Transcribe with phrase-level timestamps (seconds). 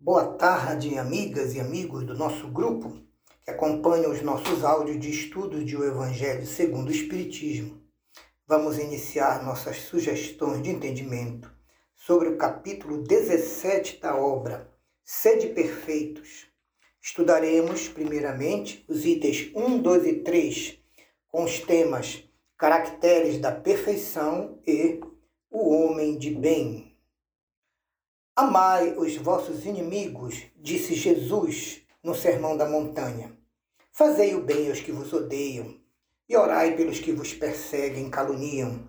[0.00, 2.96] Boa tarde, amigas e amigos do nosso grupo
[3.44, 7.82] que acompanham os nossos áudios de estudos de o Evangelho segundo o Espiritismo.
[8.46, 11.52] Vamos iniciar nossas sugestões de entendimento
[11.96, 14.72] sobre o capítulo 17 da obra
[15.04, 16.46] Sede Perfeitos.
[17.02, 20.78] Estudaremos, primeiramente, os itens 1, 2 e 3,
[21.26, 22.22] com os temas
[22.56, 25.00] Caracteres da Perfeição e
[25.50, 26.96] O Homem de Bem.
[28.40, 33.36] Amai os vossos inimigos, disse Jesus no Sermão da Montanha.
[33.90, 35.74] Fazei o bem aos que vos odeiam,
[36.28, 38.86] e orai pelos que vos perseguem e caluniam.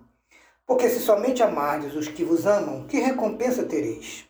[0.64, 4.24] Porque se somente amardes os que vos amam, que recompensa tereis?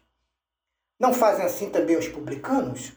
[0.99, 2.95] Não fazem assim também os publicanos?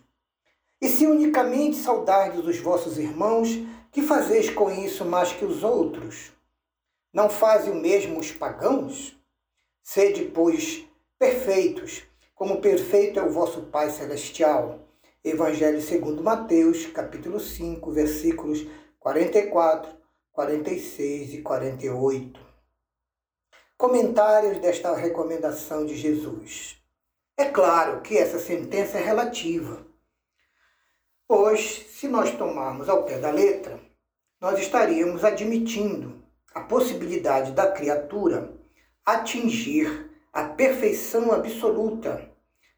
[0.79, 3.49] E se unicamente saudardes os vossos irmãos,
[3.91, 6.31] que fazeis com isso mais que os outros?
[7.11, 9.13] Não fazem o mesmo os pagãos?
[9.83, 10.87] Sede, pois,
[11.19, 12.03] perfeitos,
[12.35, 14.79] como perfeito é o vosso Pai Celestial.
[15.23, 18.65] Evangelho segundo Mateus, capítulo 5, versículos
[18.99, 19.89] 44,
[20.31, 22.39] 46 e 48.
[23.77, 26.77] Comentários desta recomendação de Jesus.
[27.37, 29.85] É claro que essa sentença é relativa,
[31.27, 33.79] pois, se nós tomarmos ao pé da letra,
[34.41, 38.53] nós estaríamos admitindo a possibilidade da criatura
[39.05, 42.32] atingir a perfeição absoluta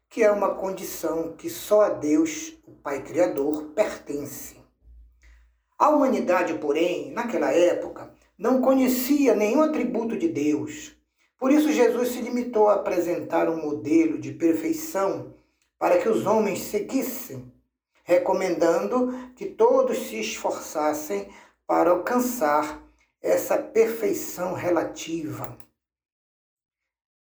[0.08, 4.56] que é uma condição que só a Deus, o Pai Criador, pertence.
[5.78, 10.96] A humanidade, porém, naquela época, não conhecia nenhum atributo de Deus.
[11.38, 15.34] Por isso, Jesus se limitou a apresentar um modelo de perfeição
[15.78, 17.52] para que os homens seguissem,
[18.04, 21.28] recomendando que todos se esforçassem
[21.66, 22.82] para alcançar
[23.20, 25.58] essa perfeição relativa.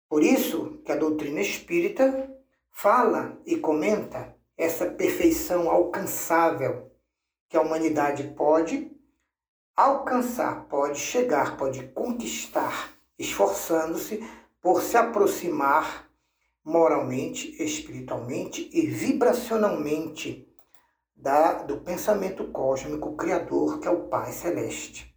[0.09, 2.30] Por isso que a doutrina espírita
[2.82, 6.92] fala e comenta essa perfeição alcançável
[7.48, 8.92] que a humanidade pode
[9.76, 14.28] alcançar, pode chegar, pode conquistar, esforçando-se
[14.60, 16.10] por se aproximar
[16.64, 20.52] moralmente, espiritualmente e vibracionalmente
[21.16, 25.16] da, do pensamento cósmico criador que é o Pai Celeste.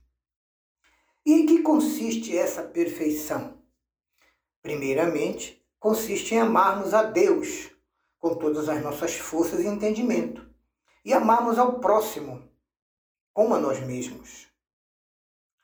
[1.25, 3.59] E em que consiste essa perfeição?
[4.61, 7.71] Primeiramente, consiste em amarmos a Deus
[8.19, 10.49] com todas as nossas forças e entendimento
[11.05, 12.43] e amarmos ao próximo
[13.35, 14.47] como a nós mesmos.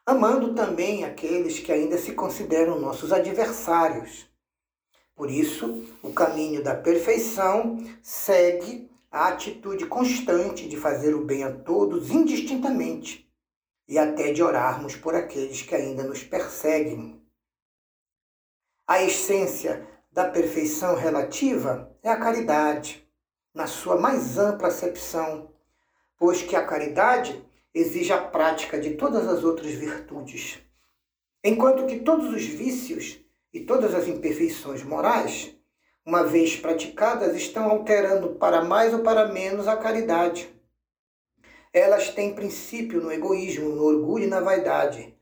[0.05, 4.31] Amando também aqueles que ainda se consideram nossos adversários.
[5.17, 11.51] Por isso, o caminho da perfeição segue a atitude constante de fazer o bem a
[11.61, 13.27] todos indistintamente
[13.89, 17.19] e até de orarmos por aqueles que ainda nos perseguem.
[18.87, 23.07] A essência da perfeição relativa é a caridade,
[23.55, 25.53] na sua mais ampla acepção,
[26.19, 30.59] pois que a caridade exige a prática de todas as outras virtudes.
[31.45, 33.21] Enquanto que todos os vícios
[33.53, 35.55] e todas as imperfeições morais,
[36.05, 40.53] uma vez praticadas, estão alterando para mais ou para menos a caridade.
[41.73, 45.17] Elas têm princípio no egoísmo, no orgulho e na vaidade,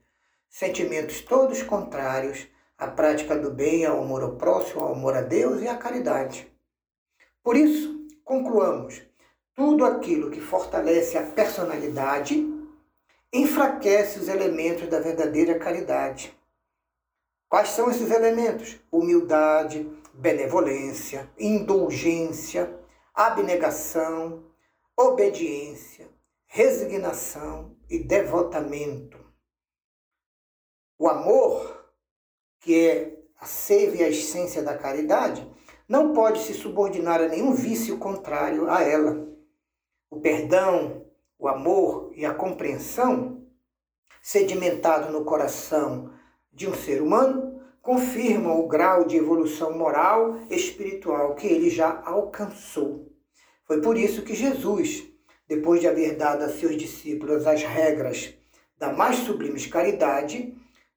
[0.49, 2.47] sentimentos todos contrários
[2.79, 6.49] a prática do bem, ao amor ao próximo, ao amor a Deus e à caridade.
[7.43, 9.01] Por isso, concluamos:
[9.53, 12.47] tudo aquilo que fortalece a personalidade
[13.33, 16.33] enfraquece os elementos da verdadeira caridade.
[17.49, 18.79] Quais são esses elementos?
[18.89, 22.73] Humildade, benevolência, indulgência,
[23.13, 24.45] abnegação,
[24.95, 26.07] obediência,
[26.45, 29.19] resignação e devotamento.
[30.97, 31.78] O amor
[32.59, 35.47] que é a seiva e a essência da caridade,
[35.87, 39.27] não pode se subordinar a nenhum vício contrário a ela.
[40.09, 41.05] O perdão,
[41.37, 43.43] o amor e a compreensão,
[44.21, 46.11] sedimentado no coração
[46.51, 52.03] de um ser humano, confirmam o grau de evolução moral e espiritual que ele já
[52.05, 53.11] alcançou.
[53.63, 55.07] Foi por isso que Jesus,
[55.47, 58.33] depois de haver dado a seus discípulos as regras
[58.77, 60.55] da mais sublime caridade,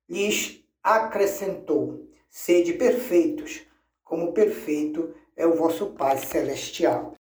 [0.09, 3.67] lhes acrescentou: Sede perfeitos,
[4.03, 7.11] como perfeito é o vosso Pai Celestial.